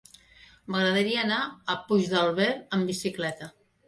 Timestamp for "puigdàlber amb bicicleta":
1.91-3.51